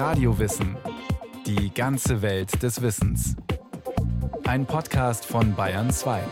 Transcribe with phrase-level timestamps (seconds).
[0.00, 0.78] Radiowissen.
[1.44, 3.36] Die ganze Welt des Wissens.
[4.44, 6.22] Ein Podcast von Bayern 2.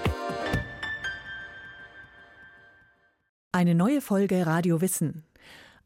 [3.53, 5.23] Eine neue Folge Radio Wissen.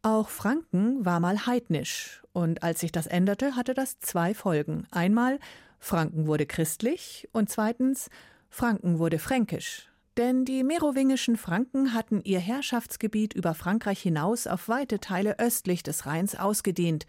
[0.01, 2.23] Auch Franken war mal heidnisch.
[2.33, 4.87] Und als sich das änderte, hatte das zwei Folgen.
[4.93, 5.41] Einmal,
[5.81, 8.11] Franken wurde christlich und zweitens,
[8.49, 9.89] Franken wurde fränkisch.
[10.17, 16.07] Denn die merowingischen Franken hatten ihr Herrschaftsgebiet über Frankreich hinaus auf weite Teile östlich des
[16.07, 17.07] Rheins ausgedehnt.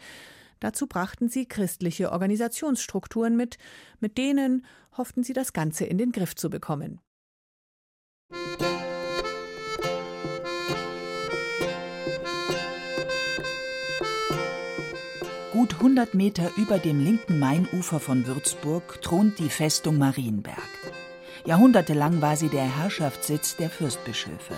[0.63, 3.57] Dazu brachten sie christliche Organisationsstrukturen mit,
[3.99, 7.01] mit denen hofften sie das Ganze in den Griff zu bekommen.
[15.51, 20.57] Gut 100 Meter über dem linken Mainufer von Würzburg thront die Festung Marienberg.
[21.45, 24.55] Jahrhundertelang war sie der Herrschaftssitz der Fürstbischöfe.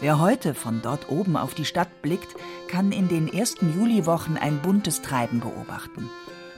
[0.00, 2.34] Wer heute von dort oben auf die Stadt blickt,
[2.68, 6.08] kann in den ersten Juliwochen ein buntes Treiben beobachten.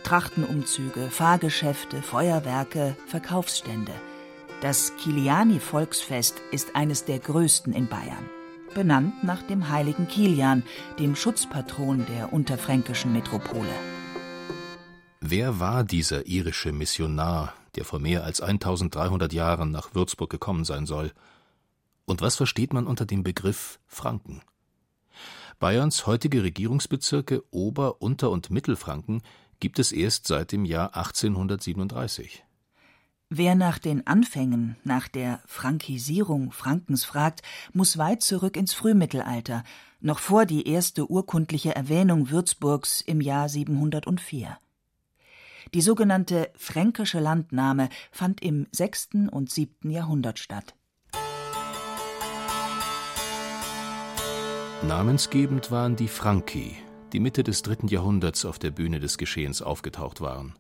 [0.05, 3.93] Trachtenumzüge, Fahrgeschäfte, Feuerwerke, Verkaufsstände.
[4.61, 8.31] Das Kiliani-Volksfest ist eines der größten in Bayern.
[8.75, 10.63] Benannt nach dem heiligen Kilian,
[11.01, 13.75] dem Schutzpatron der unterfränkischen Metropole.
[15.21, 20.87] Wer war dieser irische Missionar, der vor mehr als 1300 Jahren nach Würzburg gekommen sein
[20.87, 21.11] soll.
[22.05, 24.43] Und was versteht man unter dem Begriff Franken?
[25.59, 29.23] Bayerns heutige Regierungsbezirke Ober-, Unter- und Mittelfranken
[29.61, 32.45] gibt es erst seit dem Jahr 1837.
[33.35, 37.41] Wer nach den Anfängen, nach der Frankisierung Frankens fragt,
[37.73, 39.65] muss weit zurück ins Frühmittelalter,
[40.01, 44.59] noch vor die erste urkundliche Erwähnung Würzburgs im Jahr 704.
[45.73, 49.31] Die sogenannte fränkische Landnahme fand im 6.
[49.31, 49.91] und 7.
[49.91, 50.75] Jahrhundert statt.
[54.87, 56.77] Namensgebend waren die Franki,
[57.13, 60.55] die Mitte des dritten Jahrhunderts auf der Bühne des Geschehens aufgetaucht waren.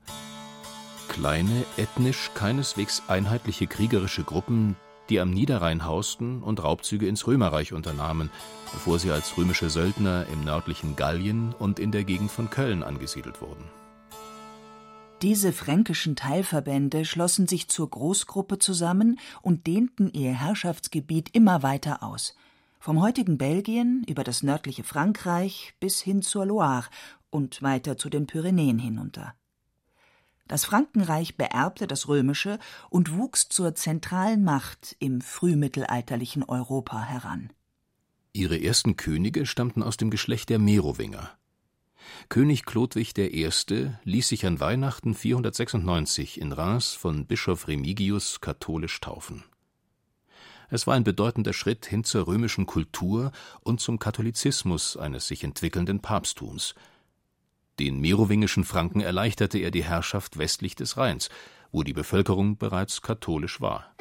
[1.08, 4.76] Kleine, ethnisch keineswegs einheitliche kriegerische Gruppen,
[5.10, 8.30] die am Niederrhein hausten und Raubzüge ins Römerreich unternahmen,
[8.72, 13.40] bevor sie als römische Söldner im nördlichen Gallien und in der Gegend von Köln angesiedelt
[13.40, 13.64] wurden.
[15.20, 22.36] Diese fränkischen Teilverbände schlossen sich zur Großgruppe zusammen und dehnten ihr Herrschaftsgebiet immer weiter aus.
[22.82, 26.86] Vom heutigen Belgien über das nördliche Frankreich bis hin zur Loire
[27.30, 29.36] und weiter zu den Pyrenäen hinunter.
[30.48, 32.58] Das Frankenreich beerbte das römische
[32.90, 37.52] und wuchs zur zentralen Macht im frühmittelalterlichen Europa heran.
[38.32, 41.30] Ihre ersten Könige stammten aus dem Geschlecht der Merowinger.
[42.30, 43.48] König Chlodwig I.
[44.02, 49.44] ließ sich an Weihnachten 496 in Reims von Bischof Remigius katholisch taufen.
[50.72, 56.00] Es war ein bedeutender Schritt hin zur römischen Kultur und zum Katholizismus eines sich entwickelnden
[56.00, 56.74] Papsttums.
[57.78, 61.28] Den merowingischen Franken erleichterte er die Herrschaft westlich des Rheins,
[61.72, 63.94] wo die Bevölkerung bereits katholisch war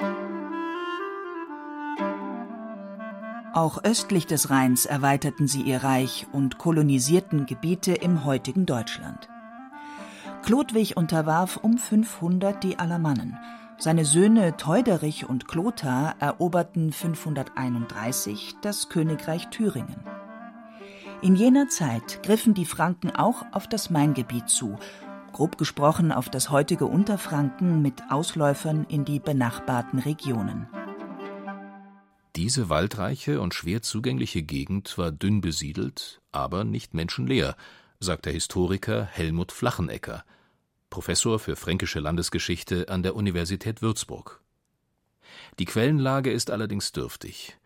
[3.53, 9.27] Auch östlich des Rheins erweiterten sie ihr Reich und kolonisierten Gebiete im heutigen Deutschland.
[10.43, 13.37] Chlodwig unterwarf um 500 die Alamannen.
[13.81, 20.03] Seine Söhne Theuderich und Clothar eroberten 531 das Königreich Thüringen.
[21.23, 24.77] In jener Zeit griffen die Franken auch auf das Maingebiet zu,
[25.33, 30.67] grob gesprochen auf das heutige Unterfranken mit Ausläufern in die benachbarten Regionen.
[32.35, 37.55] Diese waldreiche und schwer zugängliche Gegend war dünn besiedelt, aber nicht menschenleer,
[37.99, 40.23] sagt der Historiker Helmut Flachenecker,
[40.91, 44.41] Professor für fränkische Landesgeschichte an der Universität Würzburg.
[45.57, 47.57] Die Quellenlage ist allerdings dürftig.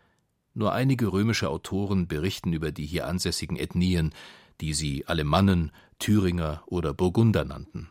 [0.54, 4.14] Nur einige römische Autoren berichten über die hier ansässigen Ethnien,
[4.62, 7.90] die sie Alemannen, Thüringer oder Burgunder nannten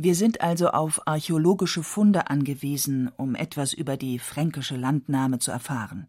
[0.00, 6.08] wir sind also auf archäologische Funde angewiesen, um etwas über die fränkische Landnahme zu erfahren.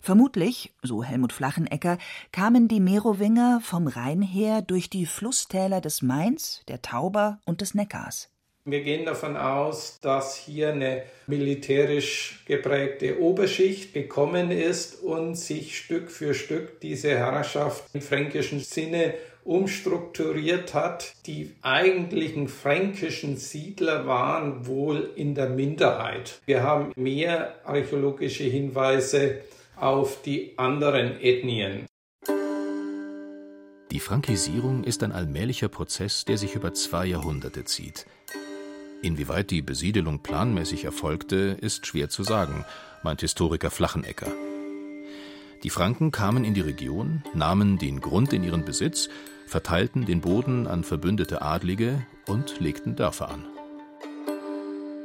[0.00, 1.98] Vermutlich, so Helmut Flachenecker,
[2.32, 7.74] kamen die Merowinger vom Rhein her durch die Flusstäler des Mains, der Tauber und des
[7.74, 8.28] Neckars.
[8.64, 16.12] Wir gehen davon aus, dass hier eine militärisch geprägte Oberschicht gekommen ist und sich Stück
[16.12, 21.12] für Stück diese Herrschaft im fränkischen Sinne umstrukturiert hat.
[21.26, 26.40] Die eigentlichen fränkischen Siedler waren wohl in der Minderheit.
[26.46, 29.40] Wir haben mehr archäologische Hinweise
[29.82, 31.86] auf die anderen Ethnien.
[33.90, 38.06] Die Frankisierung ist ein allmählicher Prozess, der sich über zwei Jahrhunderte zieht.
[39.02, 42.64] Inwieweit die Besiedelung planmäßig erfolgte, ist schwer zu sagen,
[43.02, 44.32] meint Historiker Flachenecker.
[45.64, 49.08] Die Franken kamen in die Region, nahmen den Grund in ihren Besitz,
[49.48, 53.51] verteilten den Boden an verbündete Adlige und legten Dörfer an.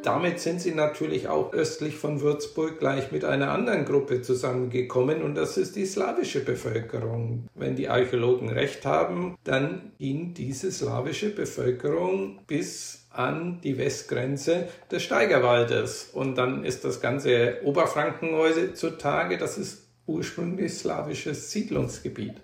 [0.07, 5.35] Damit sind sie natürlich auch östlich von Würzburg gleich mit einer anderen Gruppe zusammengekommen und
[5.35, 7.49] das ist die slawische Bevölkerung.
[7.55, 15.03] Wenn die Archäologen recht haben, dann ging diese slawische Bevölkerung bis an die Westgrenze des
[15.03, 22.35] Steigerwaldes und dann ist das ganze Oberfranken heutzutage, das ist ursprünglich slawisches Siedlungsgebiet.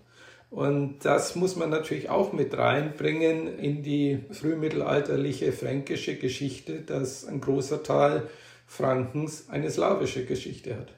[0.54, 7.42] Und das muss man natürlich auch mit reinbringen in die frühmittelalterliche fränkische Geschichte, dass ein
[7.42, 8.30] großer Teil
[8.68, 10.94] Frankens eine slawische Geschichte hat.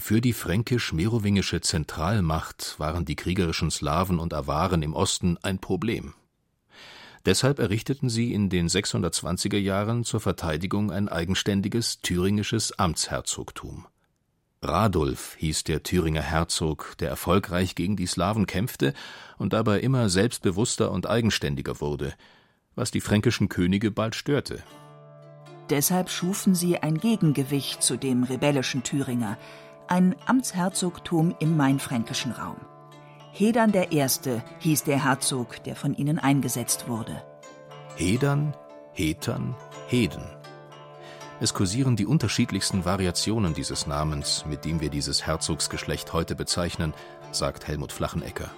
[0.00, 6.14] Für die fränkisch-merowingische Zentralmacht waren die kriegerischen Slawen und Awaren im Osten ein Problem.
[7.26, 13.86] Deshalb errichteten sie in den 620er Jahren zur Verteidigung ein eigenständiges thüringisches Amtsherzogtum.
[14.62, 18.94] Radulf hieß der Thüringer Herzog, der erfolgreich gegen die Slawen kämpfte
[19.36, 22.14] und dabei immer selbstbewusster und eigenständiger wurde,
[22.76, 24.62] was die fränkischen Könige bald störte.
[25.68, 29.36] Deshalb schufen sie ein Gegengewicht zu dem rebellischen Thüringer,
[29.88, 32.56] ein Amtsherzogtum im mainfränkischen Raum.
[33.32, 34.06] Hedern I.
[34.60, 37.22] hieß der Herzog, der von ihnen eingesetzt wurde.
[37.96, 38.54] Hedern,
[38.92, 39.56] Hetern,
[39.88, 40.41] Heden.
[41.42, 46.94] Es kursieren die unterschiedlichsten Variationen dieses Namens, mit dem wir dieses Herzogsgeschlecht heute bezeichnen,
[47.32, 48.48] sagt Helmut Flachenecker.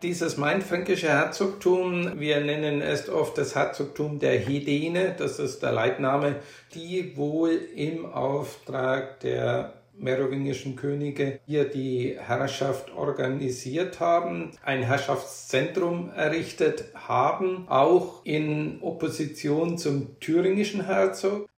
[0.00, 6.36] Dieses mainfränkische Herzogtum, wir nennen es oft das Herzogtum der Hedene, das ist der Leitname,
[6.72, 16.86] die wohl im Auftrag der merowingischen Könige hier die Herrschaft organisiert haben, ein Herrschaftszentrum errichtet
[16.94, 21.50] haben, auch in Opposition zum thüringischen Herzog.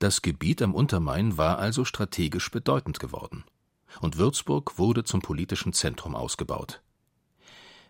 [0.00, 3.44] Das Gebiet am Untermain war also strategisch bedeutend geworden,
[4.00, 6.80] und Würzburg wurde zum politischen Zentrum ausgebaut.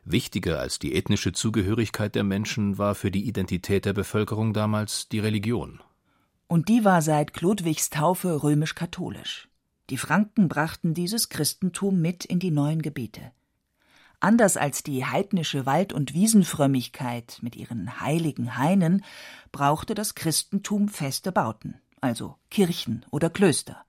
[0.05, 5.21] Wichtiger als die ethnische Zugehörigkeit der Menschen war für die Identität der Bevölkerung damals die
[5.21, 5.79] Religion.
[6.49, 9.49] Und die war seit Chlodwigs Taufe römisch-katholisch.
[9.89, 13.31] Die Franken brachten dieses Christentum mit in die neuen Gebiete.
[14.19, 19.05] Anders als die heidnische Wald- und Wiesenfrömmigkeit mit ihren heiligen Hainen
[19.53, 23.85] brauchte das Christentum feste Bauten also Kirchen oder Klöster.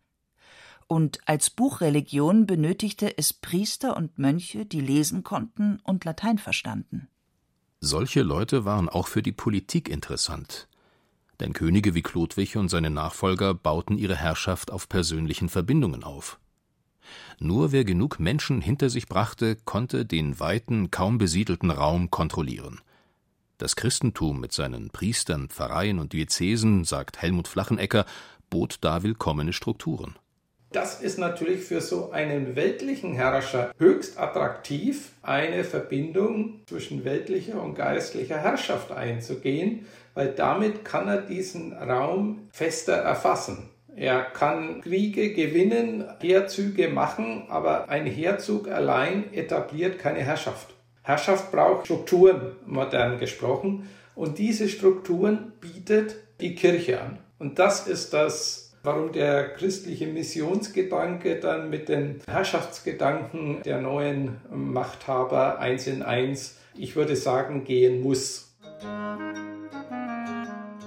[0.87, 7.07] Und als Buchreligion benötigte es Priester und Mönche, die lesen konnten und Latein verstanden.
[7.79, 10.67] Solche Leute waren auch für die Politik interessant.
[11.39, 16.39] Denn Könige wie Chlodwig und seine Nachfolger bauten ihre Herrschaft auf persönlichen Verbindungen auf.
[17.39, 22.81] Nur wer genug Menschen hinter sich brachte, konnte den weiten, kaum besiedelten Raum kontrollieren.
[23.61, 28.07] Das Christentum mit seinen Priestern, Pfarreien und Diözesen, sagt Helmut Flachenecker,
[28.49, 30.15] bot da willkommene Strukturen.
[30.71, 37.75] Das ist natürlich für so einen weltlichen Herrscher höchst attraktiv, eine Verbindung zwischen weltlicher und
[37.75, 39.85] geistlicher Herrschaft einzugehen,
[40.15, 43.69] weil damit kann er diesen Raum fester erfassen.
[43.95, 50.73] Er kann Kriege gewinnen, Heerzüge machen, aber ein Heerzug allein etabliert keine Herrschaft.
[51.11, 57.19] Herrschaft braucht Strukturen, modern gesprochen, und diese Strukturen bietet die Kirche an.
[57.37, 65.59] Und das ist das, warum der christliche Missionsgedanke dann mit den Herrschaftsgedanken der neuen Machthaber
[65.59, 68.55] eins in eins, ich würde sagen, gehen muss.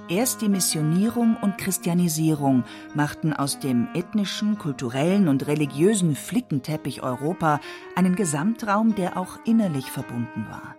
[0.07, 7.59] Erst die Missionierung und Christianisierung machten aus dem ethnischen, kulturellen und religiösen Flickenteppich Europa
[7.95, 10.75] einen Gesamtraum, der auch innerlich verbunden war.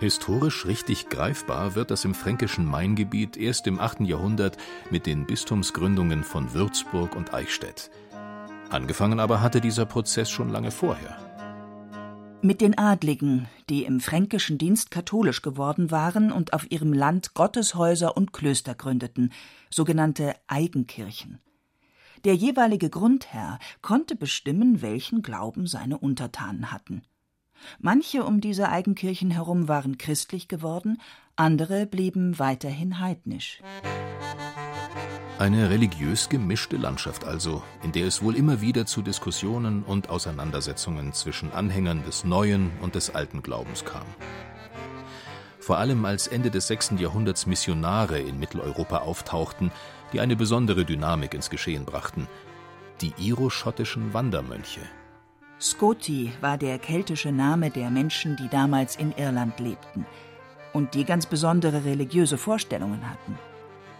[0.00, 4.00] Historisch richtig greifbar wird das im fränkischen Maingebiet erst im 8.
[4.00, 4.58] Jahrhundert
[4.90, 7.90] mit den Bistumsgründungen von Würzburg und Eichstätt.
[8.68, 11.25] Angefangen aber hatte dieser Prozess schon lange vorher.
[12.46, 18.16] Mit den Adligen, die im fränkischen Dienst katholisch geworden waren und auf ihrem Land Gotteshäuser
[18.16, 19.32] und Klöster gründeten,
[19.68, 21.40] sogenannte Eigenkirchen.
[22.24, 27.02] Der jeweilige Grundherr konnte bestimmen, welchen Glauben seine Untertanen hatten.
[27.80, 31.00] Manche um diese Eigenkirchen herum waren christlich geworden,
[31.34, 33.60] andere blieben weiterhin heidnisch.
[35.38, 41.12] Eine religiös gemischte Landschaft also, in der es wohl immer wieder zu Diskussionen und Auseinandersetzungen
[41.12, 44.06] zwischen Anhängern des neuen und des alten Glaubens kam.
[45.60, 46.94] Vor allem als Ende des 6.
[46.96, 49.72] Jahrhunderts Missionare in Mitteleuropa auftauchten,
[50.14, 52.28] die eine besondere Dynamik ins Geschehen brachten,
[53.02, 54.80] die iroschottischen Wandermönche.
[55.60, 60.06] Scoti war der keltische Name der Menschen, die damals in Irland lebten
[60.72, 63.38] und die ganz besondere religiöse Vorstellungen hatten.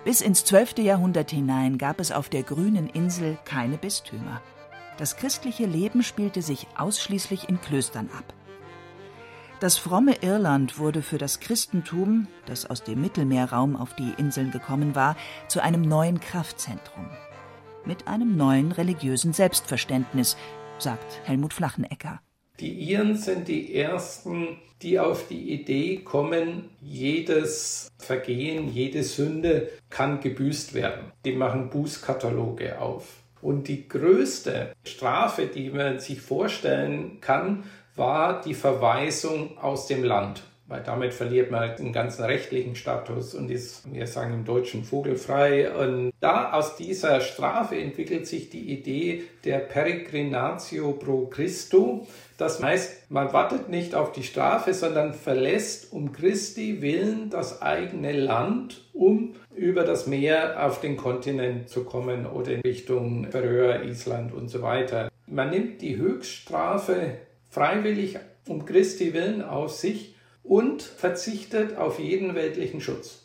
[0.07, 0.79] Bis ins 12.
[0.79, 4.41] Jahrhundert hinein gab es auf der grünen Insel keine Bistümer.
[4.99, 8.33] Das christliche Leben spielte sich ausschließlich in Klöstern ab.
[9.59, 14.95] Das fromme Irland wurde für das Christentum, das aus dem Mittelmeerraum auf die Inseln gekommen
[14.95, 15.17] war,
[15.49, 17.11] zu einem neuen Kraftzentrum.
[17.85, 20.37] Mit einem neuen religiösen Selbstverständnis,
[20.79, 22.21] sagt Helmut Flachenecker.
[22.61, 30.21] Die Iren sind die Ersten, die auf die Idee kommen, jedes Vergehen, jede Sünde kann
[30.21, 31.13] gebüßt werden.
[31.25, 33.23] Die machen Bußkataloge auf.
[33.43, 40.43] Und die größte Strafe, die man sich vorstellen kann, war die Verweisung aus dem Land.
[40.69, 45.73] Weil damit verliert man den ganzen rechtlichen Status und ist, wir sagen im Deutschen, vogelfrei.
[45.73, 52.07] Und da aus dieser Strafe entwickelt sich die Idee der Peregrinatio pro Christo.
[52.37, 58.13] Das heißt, man wartet nicht auf die Strafe, sondern verlässt um Christi willen das eigene
[58.13, 64.35] Land, um über das Meer auf den Kontinent zu kommen oder in Richtung Färöer, Island
[64.35, 65.11] und so weiter.
[65.29, 67.19] Man nimmt die Höchststrafe
[67.51, 68.19] freiwillig
[68.49, 70.16] um Christi willen auf sich
[70.47, 73.23] und verzichtet auf jeden weltlichen Schutz.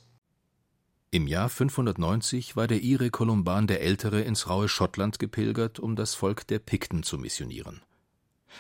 [1.12, 6.16] Im Jahr 590 war der Ire Kolumban der Ältere ins raue Schottland gepilgert, um das
[6.16, 7.82] Volk der Pikten zu missionieren.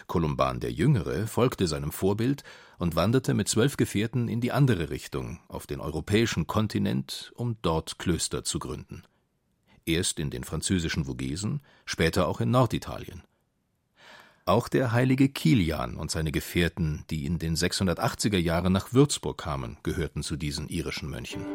[0.07, 2.43] Kolumban der Jüngere folgte seinem Vorbild
[2.77, 7.99] und wanderte mit zwölf Gefährten in die andere Richtung, auf den europäischen Kontinent, um dort
[7.99, 9.03] Klöster zu gründen.
[9.85, 13.23] Erst in den französischen Vogesen, später auch in Norditalien.
[14.51, 19.77] Auch der heilige Kilian und seine Gefährten, die in den 680er Jahren nach Würzburg kamen,
[19.81, 21.46] gehörten zu diesen irischen Mönchen.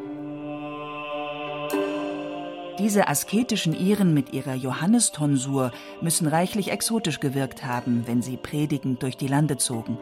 [2.79, 9.19] Diese asketischen Iren mit ihrer Johannistonsur müssen reichlich exotisch gewirkt haben, wenn sie predigend durch
[9.19, 9.99] die Lande zogen.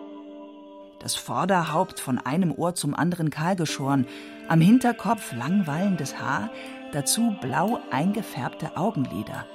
[1.01, 4.07] Das Vorderhaupt von einem Ohr zum anderen kahlgeschoren,
[4.47, 6.49] am Hinterkopf langwallendes Haar,
[6.93, 9.47] dazu blau eingefärbte Augenlider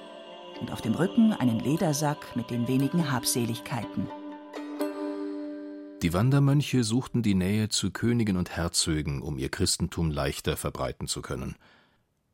[0.60, 4.08] und auf dem Rücken einen Ledersack mit den wenigen Habseligkeiten.
[6.02, 11.22] Die Wandermönche suchten die Nähe zu Königen und Herzögen, um ihr Christentum leichter verbreiten zu
[11.22, 11.56] können.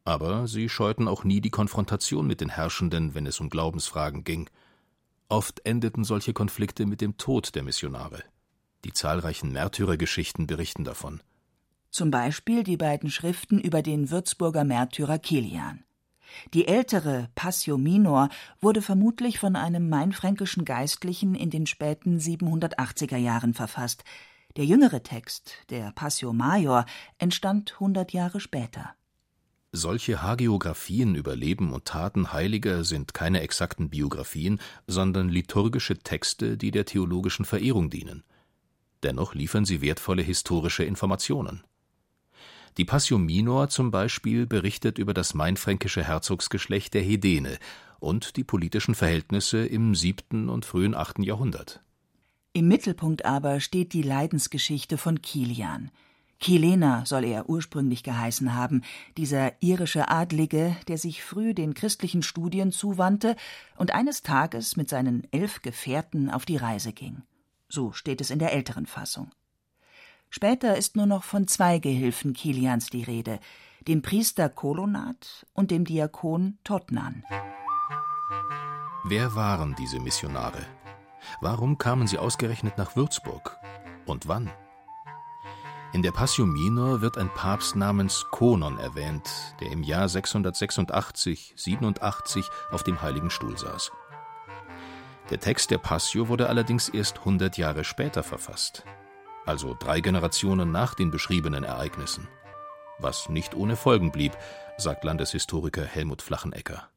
[0.04, 4.50] Aber sie scheuten auch nie die Konfrontation mit den Herrschenden, wenn es um Glaubensfragen ging.
[5.30, 8.24] Oft endeten solche Konflikte mit dem Tod der Missionare.
[8.84, 11.22] Die zahlreichen Märtyrergeschichten berichten davon.
[11.90, 15.84] Zum Beispiel die beiden Schriften über den Würzburger Märtyrer Kilian.
[16.54, 18.30] Die ältere Passio Minor
[18.62, 24.04] wurde vermutlich von einem mainfränkischen Geistlichen in den späten 780er Jahren verfasst.
[24.58, 26.86] Der jüngere Text, der Passio Major,
[27.18, 28.96] entstand hundert Jahre später.
[29.74, 36.72] Solche Hagiographien über Leben und Taten Heiliger sind keine exakten Biografien, sondern liturgische Texte, die
[36.72, 38.24] der theologischen Verehrung dienen.
[39.04, 41.66] Dennoch liefern sie wertvolle historische Informationen.
[42.78, 47.58] Die Passio Minor zum Beispiel berichtet über das mainfränkische Herzogsgeschlecht der Hedene
[48.00, 51.82] und die politischen Verhältnisse im siebten und frühen achten Jahrhundert.
[52.52, 55.90] Im Mittelpunkt aber steht die Leidensgeschichte von Kilian.
[56.40, 58.84] Kilena soll er ursprünglich geheißen haben,
[59.18, 63.38] dieser irische Adlige, der sich früh den christlichen Studien zuwandte
[63.78, 67.24] und eines Tages mit seinen elf Gefährten auf die Reise ging.
[67.70, 69.32] So steht es in der älteren Fassung.
[70.30, 73.40] Später ist nur noch von zwei Gehilfen Kilians die Rede,
[73.88, 77.24] dem Priester Kolonat und dem Diakon Totnan.
[79.06, 80.66] Wer waren diese Missionare?
[81.42, 83.58] Warum kamen sie ausgerechnet nach Würzburg?
[84.06, 84.52] Und wann?
[85.94, 92.50] In der Passio Minor wird ein Papst namens Konon erwähnt, der im Jahr 686, 87
[92.72, 93.92] auf dem Heiligen Stuhl saß.
[95.30, 98.84] Der Text der Passio wurde allerdings erst 100 Jahre später verfasst
[99.46, 102.28] also drei Generationen nach den beschriebenen Ereignissen.
[103.00, 104.34] Was nicht ohne Folgen blieb,
[104.78, 106.90] sagt Landeshistoriker Helmut Flachenecker.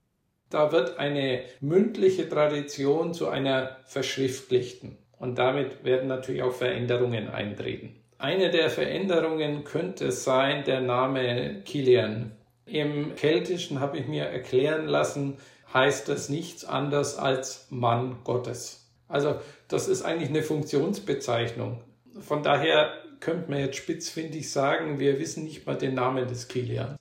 [0.51, 4.97] Da wird eine mündliche Tradition zu einer verschriftlichten.
[5.19, 7.97] Und damit werden natürlich auch Veränderungen eintreten.
[8.19, 12.33] Eine der Veränderungen könnte sein der Name Kilian.
[12.67, 15.39] Im Keltischen habe ich mir erklären lassen,
[15.73, 18.91] heißt das nichts anderes als Mann Gottes.
[19.09, 19.37] Also
[19.69, 21.81] das ist eigentlich eine Funktionsbezeichnung.
[22.21, 26.97] Von daher könnte man jetzt spitzfindig sagen, wir wissen nicht mal den Namen des Kilian.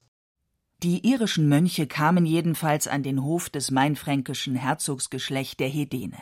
[0.83, 6.17] Die irischen Mönche kamen jedenfalls an den Hof des mainfränkischen Herzogsgeschlecht der Hedene.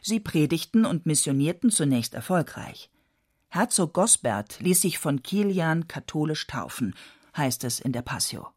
[0.00, 2.90] Sie predigten und missionierten zunächst erfolgreich.
[3.48, 6.94] Herzog Gosbert ließ sich von Kilian katholisch taufen,
[7.36, 8.48] heißt es in der Passio.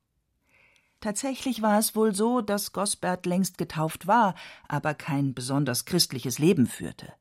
[1.02, 4.34] Tatsächlich war es wohl so, dass Gosbert längst getauft war,
[4.68, 7.14] aber kein besonders christliches Leben führte.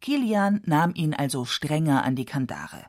[0.00, 2.84] Kilian nahm ihn also strenger an die Kandare.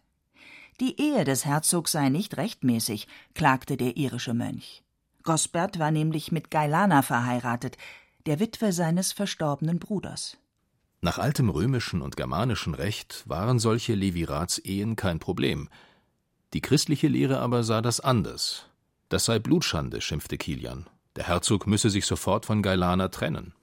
[0.79, 4.83] Die Ehe des Herzogs sei nicht rechtmäßig, klagte der irische Mönch.
[5.23, 7.77] Gosbert war nämlich mit Gailana verheiratet,
[8.25, 10.37] der Witwe seines verstorbenen Bruders.
[11.01, 15.69] Nach altem römischen und germanischen Recht waren solche Levirats-Ehen kein Problem.
[16.53, 18.67] Die christliche Lehre aber sah das anders.
[19.09, 20.87] Das sei Blutschande, schimpfte Kilian.
[21.15, 23.53] Der Herzog müsse sich sofort von Gailana trennen.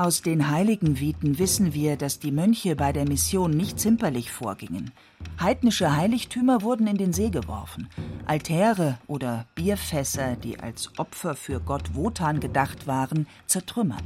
[0.00, 4.92] Aus den heiligen Viten wissen wir, dass die Mönche bei der Mission nicht zimperlich vorgingen.
[5.38, 7.86] Heidnische Heiligtümer wurden in den See geworfen.
[8.24, 14.04] Altäre oder Bierfässer, die als Opfer für Gott Wotan gedacht waren, zertrümmert.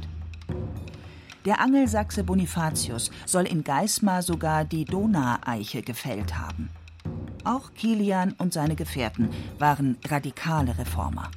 [1.45, 6.71] Der Angelsachse Bonifatius soll in Geismar sogar die Donaueiche gefällt haben.
[7.45, 11.31] Auch Kilian und seine Gefährten waren radikale Reformer.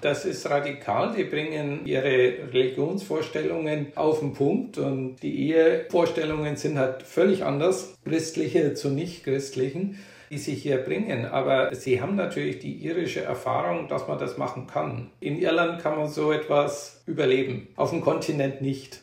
[0.00, 1.14] Das ist radikal.
[1.14, 7.94] Die bringen ihre Religionsvorstellungen auf den Punkt und die Ehevorstellungen sind halt völlig anders.
[8.04, 9.98] Christliche zu nicht-christlichen,
[10.30, 11.26] die sich hier bringen.
[11.26, 15.10] Aber sie haben natürlich die irische Erfahrung, dass man das machen kann.
[15.20, 19.02] In Irland kann man so etwas überleben, auf dem Kontinent nicht.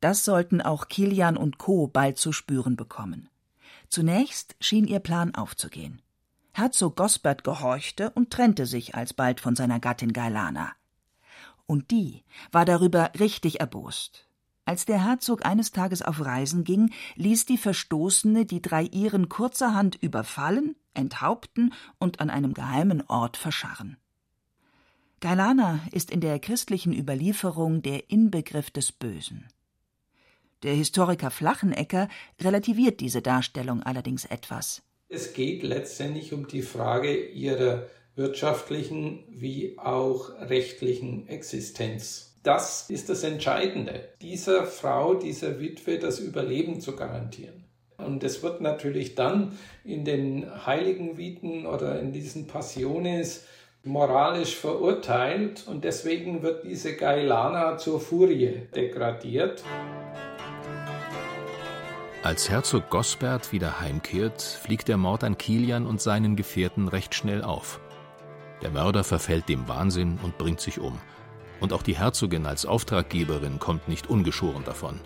[0.00, 1.88] Das sollten auch Kilian und Co.
[1.88, 3.28] bald zu spüren bekommen.
[3.88, 6.02] Zunächst schien ihr Plan aufzugehen.
[6.56, 10.72] Herzog Gosbert gehorchte und trennte sich alsbald von seiner Gattin Gailana.
[11.66, 14.26] Und die war darüber richtig erbost.
[14.64, 19.96] Als der Herzog eines Tages auf Reisen ging, ließ die Verstoßene die drei Iren kurzerhand
[19.96, 23.98] überfallen, enthaupten und an einem geheimen Ort verscharren.
[25.20, 29.46] Gailana ist in der christlichen Überlieferung der Inbegriff des Bösen.
[30.62, 32.08] Der Historiker Flachenecker
[32.40, 34.82] relativiert diese Darstellung allerdings etwas.
[35.08, 37.86] Es geht letztendlich um die Frage ihrer
[38.16, 42.34] wirtschaftlichen wie auch rechtlichen Existenz.
[42.42, 47.64] Das ist das Entscheidende, dieser Frau, dieser Witwe das Überleben zu garantieren.
[47.98, 53.44] Und es wird natürlich dann in den heiligen Viten oder in diesen Passiones
[53.84, 59.62] moralisch verurteilt und deswegen wird diese Gailana zur Furie degradiert.
[62.26, 67.44] Als Herzog Gosbert wieder heimkehrt, fliegt der Mord an Kilian und seinen Gefährten recht schnell
[67.44, 67.78] auf.
[68.62, 70.98] Der Mörder verfällt dem Wahnsinn und bringt sich um.
[71.60, 75.00] Und auch die Herzogin als Auftraggeberin kommt nicht ungeschoren davon.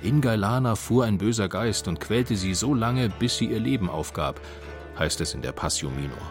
[0.00, 3.90] In Gailana fuhr ein böser Geist und quälte sie so lange, bis sie ihr Leben
[3.90, 4.40] aufgab,
[4.96, 6.30] heißt es in der Passio Minor.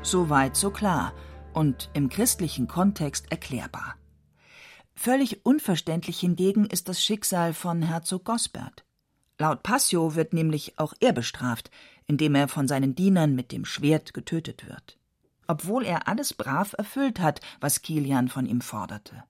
[0.00, 1.12] So weit, so klar
[1.52, 3.96] und im christlichen Kontext erklärbar.
[4.94, 8.84] Völlig unverständlich hingegen ist das Schicksal von Herzog Gosbert.
[9.38, 11.70] Laut Passio wird nämlich auch er bestraft,
[12.06, 14.98] indem er von seinen Dienern mit dem Schwert getötet wird.
[15.46, 19.24] Obwohl er alles brav erfüllt hat, was Kilian von ihm forderte.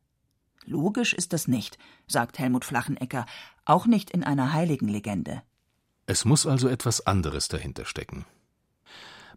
[0.64, 3.26] Logisch ist das nicht, sagt Helmut Flachenecker,
[3.64, 5.42] auch nicht in einer heiligen Legende.
[6.06, 8.26] Es muss also etwas anderes dahinter stecken.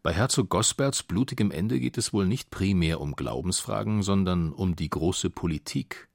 [0.03, 4.89] Bei Herzog Gosberts blutigem Ende geht es wohl nicht primär um Glaubensfragen, sondern um die
[4.89, 6.09] große Politik.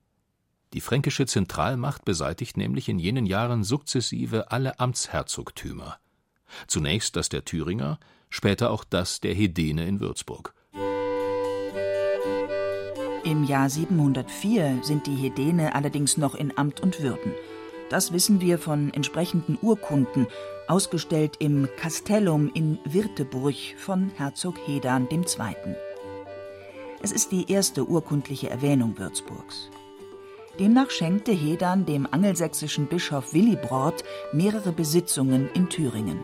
[0.72, 5.98] Die fränkische Zentralmacht beseitigt nämlich in jenen Jahren sukzessive alle Amtsherzogtümer.
[6.68, 10.54] Zunächst das der Thüringer, später auch das der Hedene in Würzburg.
[13.24, 17.34] Im Jahr 704 sind die Hedene allerdings noch in Amt und Würden.
[17.90, 20.28] Das wissen wir von entsprechenden Urkunden,
[20.68, 25.26] ausgestellt im Castellum in Wirteburg von Herzog Hedan II.
[27.02, 29.70] Es ist die erste urkundliche Erwähnung Würzburgs.
[30.60, 36.22] Demnach schenkte Hedan dem angelsächsischen Bischof Willibrord mehrere Besitzungen in Thüringen.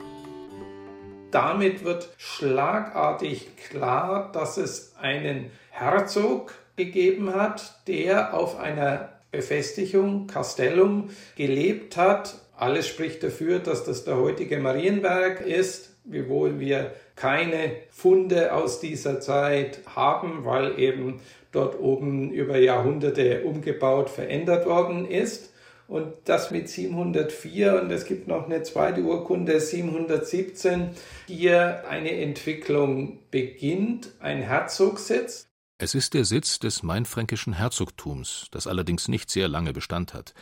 [1.31, 11.09] Damit wird schlagartig klar, dass es einen Herzog gegeben hat, der auf einer Befestigung, Castellum,
[11.37, 12.35] gelebt hat.
[12.59, 19.21] Alles spricht dafür, dass das der heutige Marienberg ist, wiewohl wir keine Funde aus dieser
[19.21, 21.21] Zeit haben, weil eben
[21.53, 25.53] dort oben über Jahrhunderte umgebaut, verändert worden ist.
[25.89, 30.91] Und das mit 704 und es gibt noch eine zweite Urkunde 717,
[31.29, 35.47] hier eine Entwicklung beginnt, ein Herzogssitz.
[35.79, 40.35] Es ist der Sitz des mainfränkischen Herzogtums, das allerdings nicht sehr lange Bestand hat.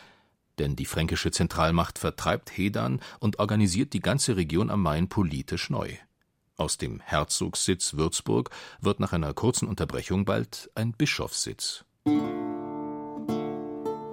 [0.58, 5.90] Denn die fränkische Zentralmacht vertreibt Hedan und organisiert die ganze Region am Main politisch neu.
[6.56, 11.84] Aus dem Herzogssitz Würzburg wird nach einer kurzen Unterbrechung bald ein Bischofssitz.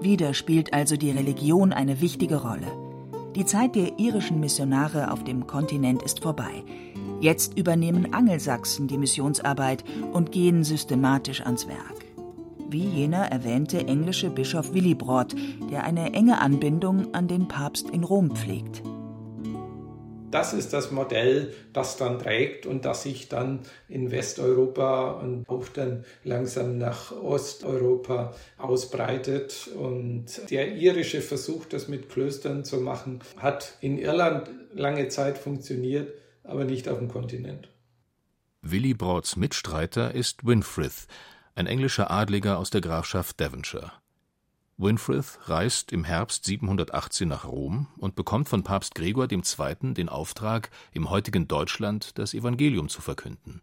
[0.02, 2.72] Wieder spielt also die Religion eine wichtige Rolle.
[3.36, 6.64] Die Zeit der irischen Missionare auf dem Kontinent ist vorbei.
[7.20, 12.01] Jetzt übernehmen Angelsachsen die Missionsarbeit und gehen systematisch ans Werk.
[12.72, 15.36] Wie jener erwähnte englische Bischof Willibrord,
[15.70, 18.82] der eine enge Anbindung an den Papst in Rom pflegt.
[20.32, 25.68] Das ist das Modell, das dann trägt und das sich dann in Westeuropa und auch
[25.68, 29.70] dann langsam nach Osteuropa ausbreitet.
[29.76, 36.14] Und der irische Versuch, das mit Klöstern zu machen, hat in Irland lange Zeit funktioniert,
[36.46, 37.68] aber nicht auf dem Kontinent.
[38.62, 41.08] Willy Brauts Mitstreiter ist Winfrith,
[41.56, 43.92] ein englischer Adliger aus der Grafschaft Devonshire.
[44.78, 49.94] Winfrith reist im Herbst 718 nach Rom und bekommt von Papst Gregor II.
[49.94, 53.62] den Auftrag, im heutigen Deutschland das Evangelium zu verkünden.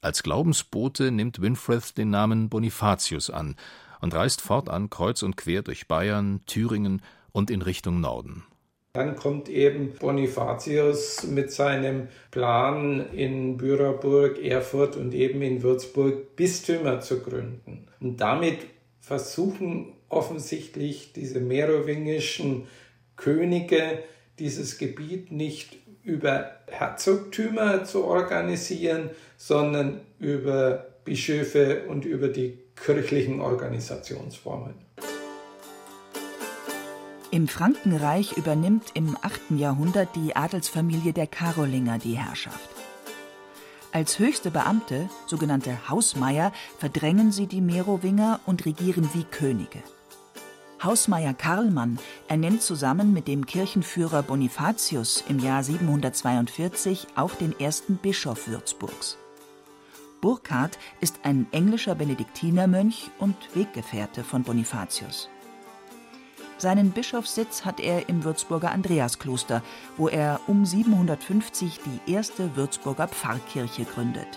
[0.00, 3.56] Als Glaubensbote nimmt Winfrith den Namen Bonifatius an
[4.00, 7.02] und reist fortan kreuz und quer durch Bayern, Thüringen
[7.32, 8.44] und in Richtung Norden.
[8.92, 17.00] Dann kommt eben Bonifatius mit seinem Plan in Büraburg, Erfurt und eben in Würzburg Bistümer
[17.00, 17.86] zu gründen.
[18.00, 18.58] Und damit
[18.98, 22.66] versuchen offensichtlich diese merowingischen
[23.14, 24.00] Könige
[24.40, 34.74] dieses Gebiet nicht über Herzogtümer zu organisieren, sondern über Bischöfe und über die kirchlichen Organisationsformen.
[37.32, 39.52] Im Frankenreich übernimmt im 8.
[39.52, 42.68] Jahrhundert die Adelsfamilie der Karolinger die Herrschaft.
[43.92, 49.80] Als höchste Beamte, sogenannte Hausmeier, verdrängen sie die Merowinger und regieren wie Könige.
[50.82, 58.48] Hausmeier Karlmann ernennt zusammen mit dem Kirchenführer Bonifatius im Jahr 742 auch den ersten Bischof
[58.48, 59.18] Würzburgs.
[60.20, 65.28] Burkhard ist ein englischer Benediktinermönch und Weggefährte von Bonifatius.
[66.60, 69.62] Seinen Bischofssitz hat er im Würzburger Andreaskloster,
[69.96, 74.28] wo er um 750 die erste Würzburger Pfarrkirche gründet.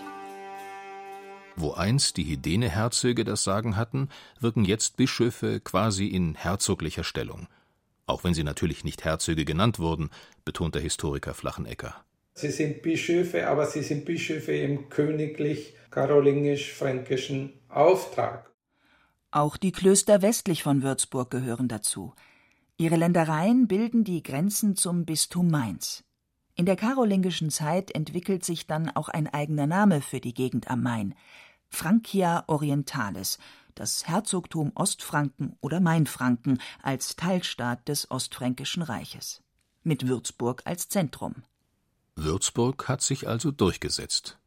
[1.54, 4.08] Wo einst die Hedene-Herzöge das Sagen hatten,
[4.40, 7.46] wirken jetzt Bischöfe quasi in herzoglicher Stellung.
[8.06, 10.08] Auch wenn sie natürlich nicht Herzöge genannt wurden,
[10.46, 11.94] betont der Historiker Flachenecker.
[12.32, 18.53] Sie sind Bischöfe, aber sie sind Bischöfe im königlich-karolingisch-fränkischen Auftrag.
[19.34, 22.14] Auch die Klöster westlich von Würzburg gehören dazu.
[22.76, 26.04] Ihre Ländereien bilden die Grenzen zum Bistum Mainz.
[26.54, 30.84] In der karolingischen Zeit entwickelt sich dann auch ein eigener Name für die Gegend am
[30.84, 31.16] Main:
[31.68, 33.38] Francia Orientalis,
[33.74, 39.42] das Herzogtum Ostfranken oder Mainfranken als Teilstaat des Ostfränkischen Reiches,
[39.82, 41.42] mit Würzburg als Zentrum.
[42.14, 44.38] Würzburg hat sich also durchgesetzt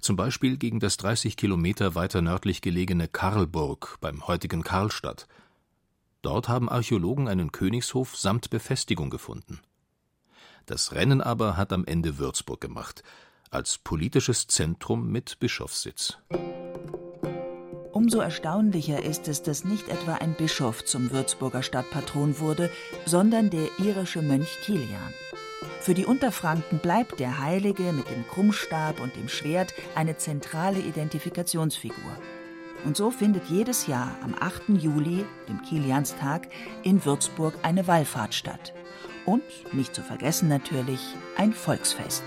[0.00, 5.26] zum Beispiel gegen das 30 Kilometer weiter nördlich gelegene Karlburg beim heutigen Karlstadt.
[6.22, 9.60] Dort haben Archäologen einen Königshof samt Befestigung gefunden.
[10.66, 13.02] Das Rennen aber hat am Ende Würzburg gemacht,
[13.50, 16.18] als politisches Zentrum mit Bischofssitz.
[17.92, 22.70] Umso erstaunlicher ist es, dass nicht etwa ein Bischof zum Würzburger Stadtpatron wurde,
[23.06, 25.14] sondern der irische Mönch Kilian.
[25.80, 32.16] Für die Unterfranken bleibt der Heilige mit dem Krummstab und dem Schwert eine zentrale Identifikationsfigur.
[32.84, 34.68] Und so findet jedes Jahr am 8.
[34.80, 36.48] Juli, dem Kilianstag,
[36.84, 38.72] in Würzburg eine Wallfahrt statt.
[39.24, 39.42] Und,
[39.72, 41.00] nicht zu vergessen natürlich,
[41.36, 42.22] ein Volksfest.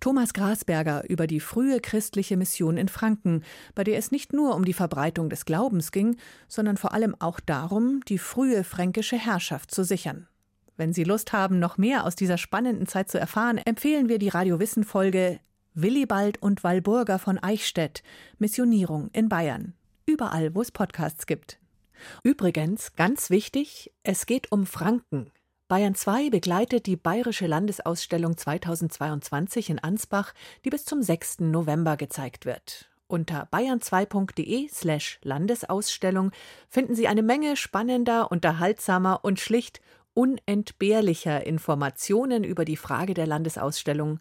[0.00, 4.64] Thomas Grasberger über die frühe christliche Mission in Franken, bei der es nicht nur um
[4.64, 6.16] die Verbreitung des Glaubens ging,
[6.48, 10.26] sondern vor allem auch darum, die frühe fränkische Herrschaft zu sichern.
[10.76, 14.30] Wenn Sie Lust haben, noch mehr aus dieser spannenden Zeit zu erfahren, empfehlen wir die
[14.30, 15.38] Radio-Wissen-Folge
[15.74, 18.02] Willibald und Walburger von Eichstätt
[18.38, 19.74] Missionierung in Bayern.
[20.06, 21.58] Überall, wo es Podcasts gibt.
[22.22, 25.30] Übrigens, ganz wichtig, es geht um Franken,
[25.70, 31.42] Bayern 2 begleitet die Bayerische Landesausstellung 2022 in Ansbach, die bis zum 6.
[31.42, 32.90] November gezeigt wird.
[33.06, 36.32] Unter bayern2.de slash Landesausstellung
[36.68, 39.80] finden Sie eine Menge spannender, unterhaltsamer und schlicht
[40.12, 44.18] unentbehrlicher Informationen über die Frage der Landesausstellung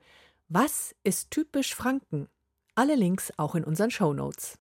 [0.49, 2.27] Was ist typisch Franken?
[2.75, 4.55] Alle Links auch in unseren Shownotes.